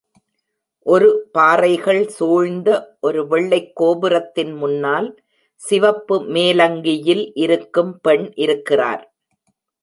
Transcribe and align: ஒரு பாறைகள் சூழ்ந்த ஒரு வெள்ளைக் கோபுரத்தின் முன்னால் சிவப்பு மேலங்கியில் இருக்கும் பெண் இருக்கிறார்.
ஒரு 0.85 1.09
பாறைகள் 1.31 2.07
சூழ்ந்த 2.07 2.69
ஒரு 3.01 3.27
வெள்ளைக் 3.27 3.75
கோபுரத்தின் 3.75 4.53
முன்னால் 4.53 5.09
சிவப்பு 5.61 6.17
மேலங்கியில் 6.29 7.31
இருக்கும் 7.35 7.99
பெண் 8.01 8.27
இருக்கிறார். 8.35 9.05